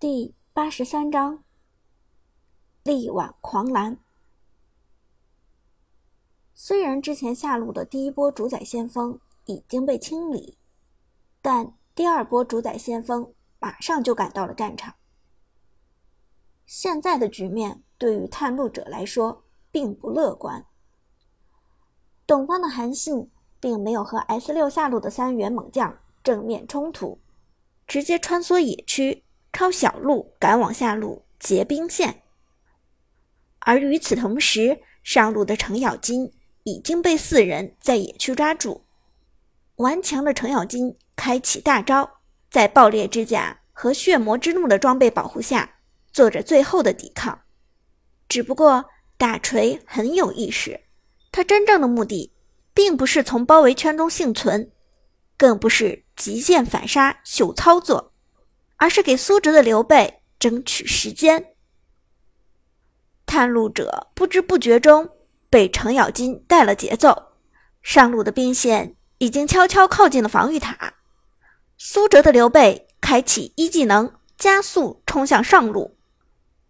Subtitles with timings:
[0.00, 1.42] 第八十三章，
[2.84, 3.98] 力挽狂澜。
[6.54, 10.56] 虽然之前下路的第一波主宰先锋已经被清理，
[11.42, 14.94] 但第二波主宰先锋马上就赶到了战场。
[16.64, 19.42] 现在的局面对于探路者来说
[19.72, 20.64] 并不乐观。
[22.24, 23.28] 董方的韩信
[23.58, 27.18] 并没有和 S 六下路的三员猛将正面冲突，
[27.84, 29.24] 直接穿梭野区。
[29.58, 32.22] 抄小路赶往下路截兵线，
[33.58, 38.84] 而与此同时，上路的程咬金已经被四人在野区抓住。
[39.74, 42.08] 顽强的程咬金开启大招，
[42.48, 45.68] 在爆裂之甲和血魔之怒的装备保护下，
[46.12, 47.40] 做着最后的抵抗。
[48.28, 48.84] 只不过
[49.16, 50.82] 大锤很有意识，
[51.32, 52.32] 他真正的目的
[52.72, 54.70] 并不是从包围圈中幸存，
[55.36, 58.12] 更不是极限反杀秀操作。
[58.78, 61.52] 而是给苏哲的刘备争取时间。
[63.26, 65.10] 探路者不知不觉中
[65.50, 67.34] 被程咬金带了节奏，
[67.82, 70.94] 上路的兵线已经悄悄靠近了防御塔。
[71.76, 75.96] 苏哲的刘备开启一技能，加速冲向上路；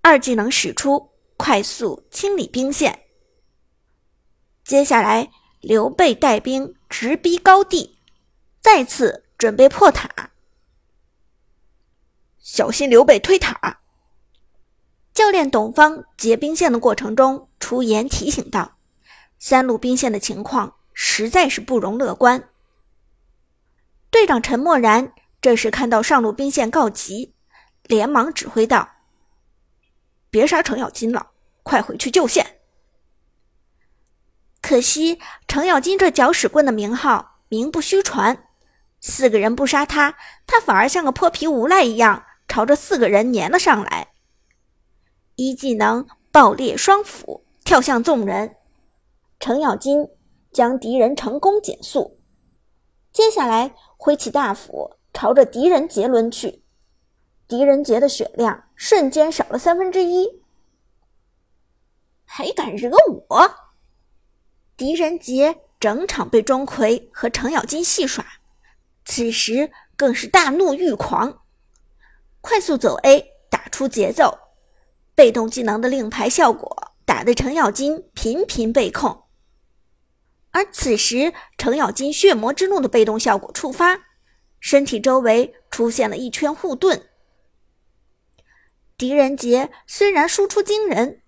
[0.00, 3.00] 二技能使出，快速清理兵线。
[4.64, 5.30] 接下来，
[5.60, 7.98] 刘备带兵直逼高地，
[8.62, 10.30] 再次准备破塔。
[12.44, 13.80] 小心刘备推塔！
[15.14, 18.76] 教练董方截兵线的过程中出言提醒道
[19.40, 22.50] ：“三路兵线的情况实在是不容乐观。”
[24.12, 27.34] 队长陈默然这时看到上路兵线告急，
[27.84, 28.90] 连忙指挥道
[30.28, 31.30] ：“别杀程咬金了，
[31.62, 32.60] 快回去救线。”
[34.60, 38.46] 可惜程咬金这搅屎棍的名号名不虚传，
[39.00, 42.26] 四个人不杀他，他反而像个泼皮无赖一样。
[42.48, 44.12] 朝着四个人粘了上来，
[45.36, 48.56] 一技能爆裂双斧跳向众人，
[49.40, 50.08] 程咬金
[50.52, 52.20] 将敌人成功减速。
[53.12, 56.62] 接下来挥起大斧朝着狄仁杰抡去，
[57.46, 60.42] 狄仁杰的血量瞬间少了三分之一。
[62.24, 62.90] 还敢惹
[63.28, 63.54] 我？
[64.76, 68.24] 狄仁杰整场被钟馗和程咬金戏耍，
[69.04, 71.43] 此时更是大怒欲狂。
[72.46, 74.38] 快速走 A，打出节奏，
[75.14, 79.22] 被动技能的令牌效果打得程咬金频频被控。
[80.50, 83.98] 而此时，程咬金血魔之怒的被动效果触发，
[84.60, 87.08] 身体周围出现了一圈护盾。
[88.98, 91.22] 狄仁杰虽然输出惊人，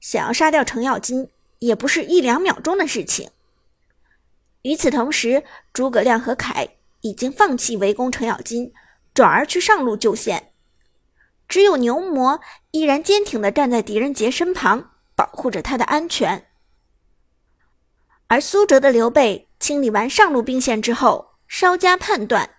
[0.00, 3.30] 想要杀掉程咬金也不是一两秒钟的事情。
[4.62, 6.70] 与此同时，诸葛亮和凯
[7.02, 8.74] 已经放弃围攻程咬金，
[9.14, 10.50] 转而去上路救线。
[11.48, 12.40] 只有牛魔
[12.72, 16.46] 依然坚挺地站在狄仁杰身旁，保护着他的安全。
[18.26, 22.50] 而苏哲的刘备清理完上路兵线之后，稍加判断，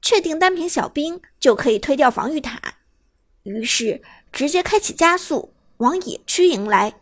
[0.00, 2.60] 确定单凭小兵就可以推掉防御塔，
[3.44, 4.02] 于是
[4.32, 6.94] 直接开启加速往野区迎来。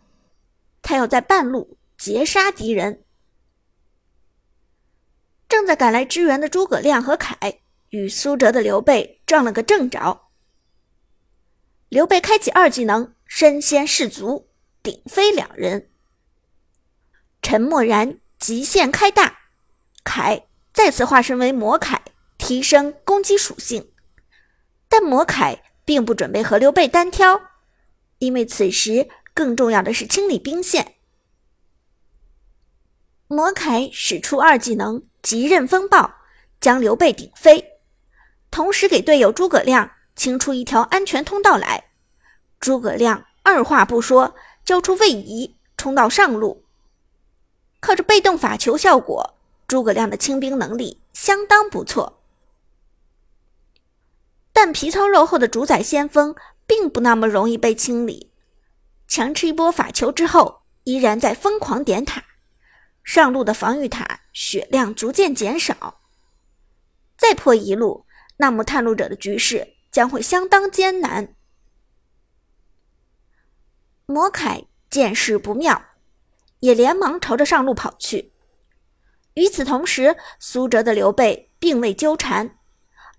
[0.82, 3.02] 他要在半路截杀敌人。
[5.48, 10.29] 正在赶来支援的诸葛亮和凯与苏哲的刘备撞了个正着。
[11.90, 14.48] 刘备开启二技能，身先士卒，
[14.80, 15.90] 顶飞两人。
[17.42, 19.40] 陈默然极限开大，
[20.04, 22.00] 凯再次化身为魔凯，
[22.38, 23.90] 提升攻击属性。
[24.88, 27.40] 但魔凯并不准备和刘备单挑，
[28.18, 30.94] 因为此时更重要的是清理兵线。
[33.26, 36.14] 魔凯使出二技能极刃风暴，
[36.60, 37.80] 将刘备顶飞，
[38.48, 39.90] 同时给队友诸葛亮。
[40.20, 41.92] 清出一条安全通道来，
[42.60, 44.34] 诸葛亮二话不说，
[44.66, 46.66] 交出位移，冲到上路。
[47.80, 52.20] 靠着被动法球效果，诸葛亮的清兵能力相当不错。
[54.52, 56.34] 但皮糙肉厚的主宰先锋
[56.66, 58.30] 并不那么容易被清理，
[59.08, 62.22] 强吃一波法球之后，依然在疯狂点塔，
[63.02, 66.02] 上路的防御塔血量逐渐减少。
[67.16, 68.04] 再破一路，
[68.36, 69.76] 那么探路者的局势。
[69.90, 71.34] 将会相当艰难。
[74.06, 75.82] 魔凯见势不妙，
[76.60, 78.32] 也连忙朝着上路跑去。
[79.34, 82.58] 与此同时，苏哲的刘备并未纠缠，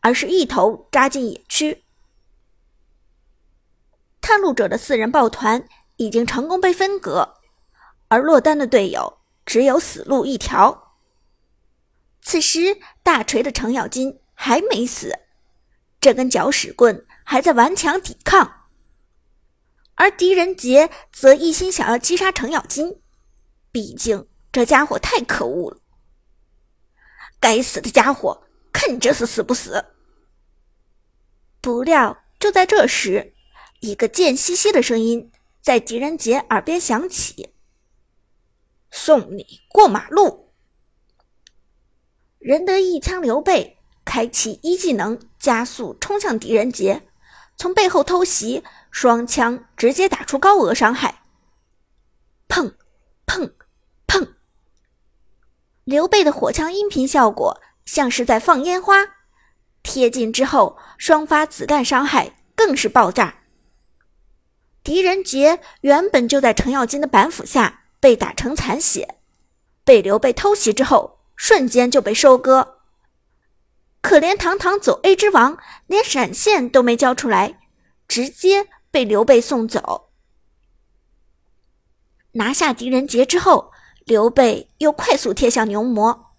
[0.01, 1.85] 而是一头扎进野区。
[4.19, 5.65] 探路者的四人抱团
[5.95, 7.35] 已经成功被分割，
[8.09, 10.97] 而落单的队友只有死路一条。
[12.21, 15.20] 此时，大锤的程咬金还没死。
[16.01, 18.67] 这根搅屎棍还在顽强抵抗，
[19.93, 23.01] 而狄仁杰则一心想要击杀程咬金。
[23.71, 25.77] 毕竟这家伙太可恶了。
[27.39, 29.85] 该死的家伙，看你这是死不死！
[31.61, 33.33] 不料就在这时，
[33.79, 35.31] 一个贱兮兮的声音
[35.61, 37.53] 在狄仁杰耳边响起
[38.89, 40.51] ：“送你过马路。”
[42.39, 43.77] 仁德一枪，刘备
[44.11, 47.07] 开启一技能，加速冲向狄仁杰，
[47.55, 48.61] 从背后偷袭，
[48.91, 51.23] 双枪直接打出高额伤害。
[52.49, 52.73] 砰，
[53.25, 53.53] 砰，
[54.05, 54.33] 砰！
[55.85, 58.97] 刘备的火枪音频效果像是在放烟花，
[59.81, 63.35] 贴近之后，双发子弹伤害更是爆炸。
[64.83, 69.15] 狄仁杰原本就在程咬金的板斧下被打成残血，
[69.85, 71.19] 被刘备偷袭之后。
[71.37, 72.80] 瞬间就被收割，
[74.01, 75.57] 可怜堂堂走 A 之王，
[75.87, 77.59] 连闪现都没交出来，
[78.07, 80.09] 直接被刘备送走。
[82.33, 83.71] 拿下狄仁杰之后，
[84.05, 86.33] 刘备又快速贴向牛魔，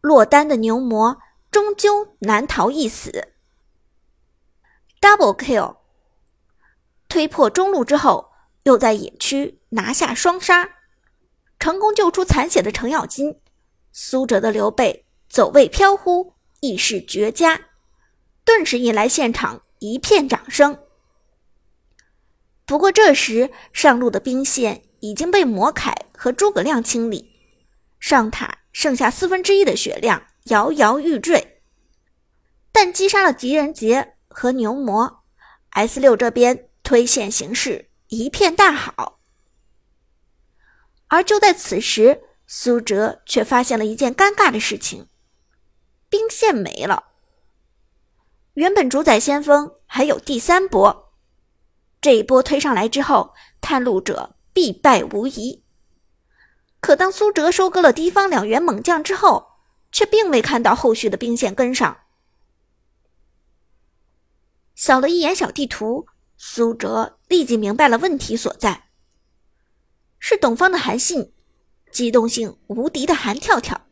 [0.00, 1.18] 落单的牛魔
[1.50, 3.28] 终究难逃一死。
[5.00, 5.76] Double kill，
[7.08, 8.32] 推破中路之后，
[8.64, 10.68] 又在野区拿下双杀，
[11.58, 13.40] 成功救出残血的程咬金。
[13.92, 17.68] 苏辙的刘备走位飘忽，意势绝佳，
[18.44, 20.78] 顿时引来现场一片掌声。
[22.64, 27.32] 不过这时上路的兵线已经被魔凯和诸葛亮清理，
[27.98, 31.62] 上塔剩下四分之一的血量，摇摇欲坠。
[32.70, 35.24] 但击杀了狄仁杰和牛魔
[35.70, 39.20] ，S 六这边推线形势一片大好。
[41.08, 42.22] 而就在此时。
[42.52, 45.06] 苏哲却发现了一件尴尬的事情：
[46.10, 47.04] 兵线没了。
[48.54, 51.14] 原本主宰先锋还有第三波，
[52.00, 55.64] 这一波推上来之后，探路者必败无疑。
[56.80, 59.52] 可当苏哲收割了敌方两员猛将之后，
[59.92, 61.98] 却并未看到后续的兵线跟上。
[64.74, 68.88] 扫了一眼小地图，苏哲立即明白了问题所在：
[70.18, 71.32] 是董方的韩信。
[71.92, 73.88] 机动性无敌的韩跳跳，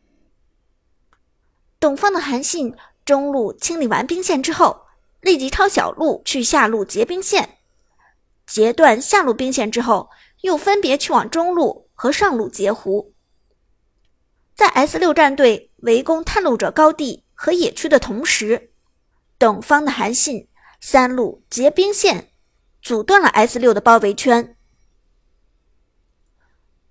[1.79, 4.85] 董方的韩信中路清理完兵线之后，
[5.21, 7.57] 立即抄小路去下路截兵线，
[8.45, 10.09] 截断下路兵线之后，
[10.41, 13.13] 又分别去往中路和上路截胡。
[14.55, 18.71] 在 S 六战队围攻探路者高地和野区的同时，
[19.37, 20.49] 董方的韩信
[20.81, 22.33] 三路截兵线，
[22.81, 24.57] 阻断了 S 六的包围圈。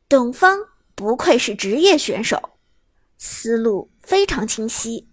[0.08, 0.68] 董方。
[0.94, 2.57] 不愧是职业选手，
[3.18, 5.10] 思路非常清晰。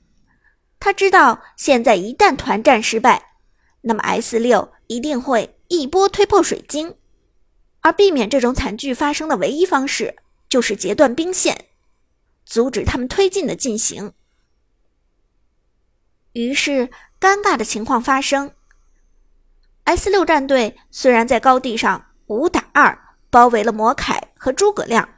[0.80, 3.32] 他知道，现在一旦团战失败，
[3.82, 6.96] 那么 S 六一定会一波推破水晶，
[7.82, 10.16] 而避免这种惨剧发生的唯一方式，
[10.48, 11.66] 就是截断兵线，
[12.46, 14.14] 阻止他们推进的进行。
[16.34, 18.52] 于是，尴尬的情况发生
[19.86, 25.15] ：S 六战队虽然在高地上五打二包围了魔凯和诸葛亮。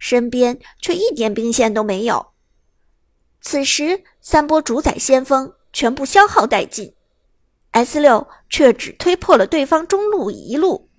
[0.00, 2.32] 身边却一点兵线都没有。
[3.40, 6.92] 此时三波主宰先锋全部消耗殆尽
[7.70, 10.90] ，S 六却只推破了对方中路一路。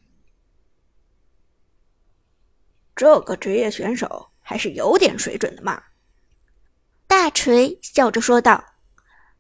[2.96, 5.84] 这个职业选手还是有点水准的嘛！
[7.08, 8.64] 大锤笑着说道。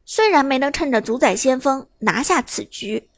[0.04, 3.10] 虽然没能趁着主宰先锋拿下此局，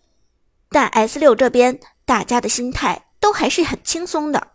[0.70, 4.53] 但 S 六这边大家的心态都还是很轻松的。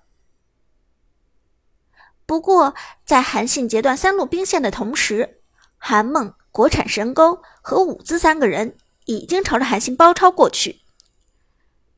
[2.28, 2.74] 不过，
[3.06, 5.40] 在韩信截断三路兵线的同时，
[5.78, 10.82] 韩梦、国产神钩和伍兹三个人已经朝着韩信包抄过去。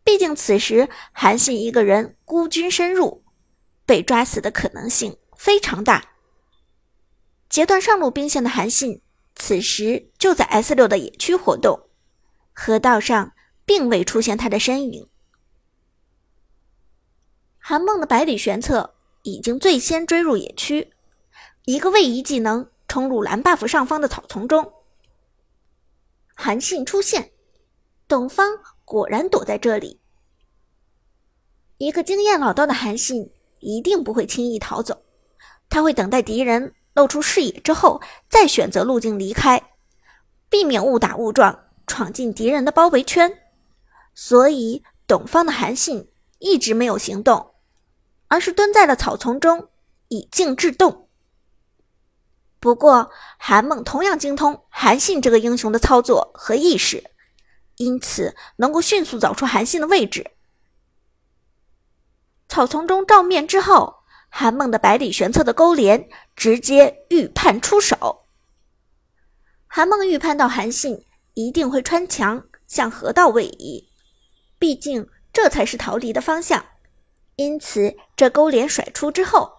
[0.04, 3.24] 毕竟此时韩信一个人孤军深入，
[3.84, 6.10] 被抓死的可能性非常大。
[7.48, 9.02] 截断上路兵线的韩信，
[9.34, 11.88] 此时就在 S 六的野区活动，
[12.52, 13.32] 河道上
[13.64, 15.08] 并未出现他的身影。
[17.58, 18.94] 韩梦的百里玄策。
[19.22, 20.92] 已经最先追入野区，
[21.64, 24.72] 一个位移技能冲入蓝 buff 上方的草丛中。
[26.34, 27.32] 韩信出现，
[28.08, 30.00] 董方果然躲在这里。
[31.76, 35.02] 一个经验老道的韩信一定不会轻易逃走，
[35.68, 39.62] 他会等待敌人露出视野之后，再选择路径离开，
[40.48, 43.38] 避免误打误撞闯进敌人的包围圈。
[44.14, 47.49] 所以，董方的韩信一直没有行动。
[48.30, 49.68] 而是蹲在了草丛中，
[50.06, 51.08] 以静制动。
[52.60, 57.10] 不过韩梦同样精通韩信这个英雄的操作和意识，
[57.76, 60.30] 因此能够迅速找出韩信的位置。
[62.48, 63.96] 草丛中照面之后，
[64.28, 68.26] 韩梦的百里玄策的勾连直接预判出手。
[69.66, 73.90] 韩梦预判到韩信一定会穿墙向河道位移，
[74.58, 76.64] 毕竟这才是逃离的方向。
[77.40, 79.50] 因此，这勾连甩出之后，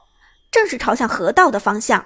[0.52, 2.06] 正是朝向河道的方向。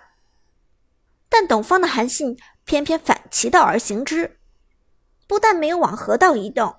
[1.28, 4.40] 但董方的韩信偏偏反其道而行之，
[5.28, 6.78] 不但没有往河道移动，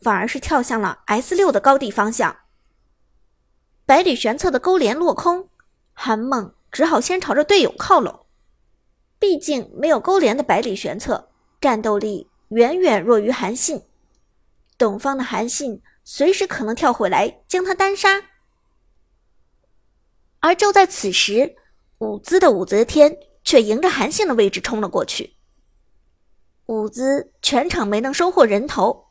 [0.00, 2.34] 反而是跳向了 S 六的高地方向。
[3.84, 5.50] 百里玄策的勾连落空，
[5.92, 8.24] 韩猛只好先朝着队友靠拢。
[9.18, 11.28] 毕竟没有勾连的百里玄策，
[11.60, 13.82] 战斗力远远弱于韩信。
[14.78, 18.22] 董方的韩信随时可能跳回来将他单杀。
[20.40, 21.56] 而就在此时，
[21.98, 25.34] 舞姿的武则天却迎着韩信的位置冲了过去。
[26.66, 29.06] 舞姿全场没能收获人头，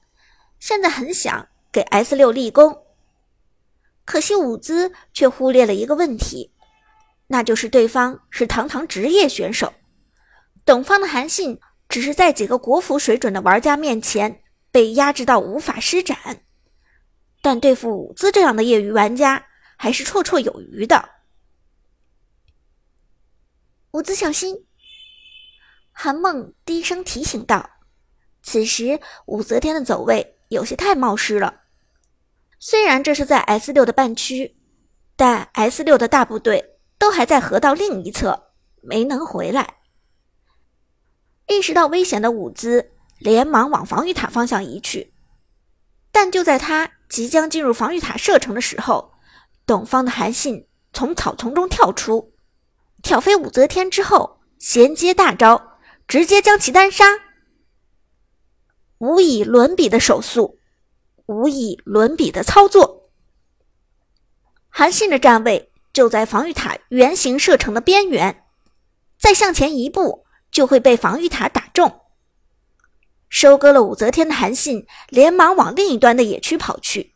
[0.59, 2.83] 现在很想给 S 六立功。
[4.05, 6.53] 可惜舞姿却忽略了一个问题，
[7.27, 9.73] 那就是对方是堂堂职业选手，
[10.63, 16.17] 董方的韩信只是在几个国服水准的玩家面前被压制到无法施展，
[17.41, 21.16] 但对付舞姿这样的业余玩家还是绰绰有余的。
[23.97, 24.63] 舞姿小心，
[25.91, 27.67] 韩梦低声提醒道。
[28.43, 31.61] 此时武则天的走位有些太冒失了。
[32.59, 34.55] 虽然这是在 S 六的半区，
[35.15, 38.51] 但 S 六的大部队都还在河道另一侧，
[38.83, 39.77] 没能回来。
[41.47, 45.11] 意识到危险的舞姿连忙往防御塔方向移去，
[46.11, 49.13] 但就在他即将进入防御塔射程的时候，
[49.65, 52.35] 董方的韩信从草丛中跳出，
[53.01, 55.77] 挑飞武则天之后，衔接大招，
[56.07, 57.05] 直接将其单杀，
[58.97, 60.57] 无以伦比的手速。
[61.27, 63.11] 无以伦比的操作。
[64.69, 68.45] 韩信的站位就在防御塔圆形射程的边缘，
[69.19, 71.99] 再向前一步就会被防御塔打中。
[73.27, 77.13] 收割了武则天的韩信连忙往另一端的野区跑去，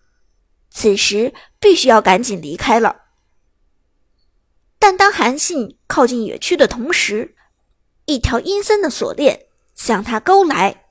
[0.70, 3.01] 此时必须要赶紧离开了。
[4.82, 7.36] 但当韩信靠近野区的同时，
[8.06, 9.46] 一条阴森的锁链
[9.76, 10.88] 向他勾来。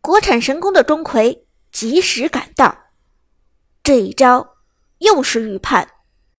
[0.00, 1.42] 国产神功的钟馗。
[1.72, 2.76] 及时赶到，
[3.84, 4.56] 这一招
[4.98, 5.88] 又是预判。